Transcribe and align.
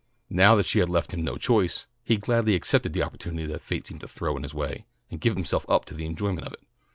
Now 0.31 0.55
that 0.55 0.65
she 0.65 0.79
had 0.79 0.89
left 0.89 1.13
him 1.13 1.23
no 1.23 1.37
choice, 1.37 1.85
he 2.03 2.17
gladly 2.17 2.55
accepted 2.55 2.93
the 2.93 3.03
opportunity 3.03 3.45
that 3.45 3.61
fate 3.61 3.85
seemed 3.85 4.01
to 4.01 4.07
throw 4.07 4.35
in 4.35 4.41
his 4.41 4.51
way, 4.55 4.87
and 5.11 5.21
gave 5.21 5.35
himself 5.35 5.63
up 5.69 5.85
to 5.85 5.93
the 5.93 6.07
enjoyment 6.07 6.47
of 6.47 6.53
it. 6.53 6.63